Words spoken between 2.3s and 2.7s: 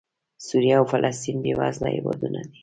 دي.